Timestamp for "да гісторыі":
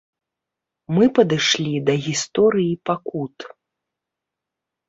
1.89-2.73